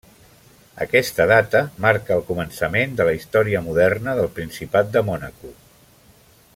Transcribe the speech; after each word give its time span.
Aquesta 0.85 1.27
data 1.31 1.61
marca 1.85 2.15
el 2.15 2.25
començament 2.31 2.97
de 3.01 3.07
la 3.09 3.13
història 3.19 3.61
moderna 3.69 4.19
del 4.21 4.31
Principat 4.39 4.91
de 4.97 5.05
Mònaco. 5.11 5.57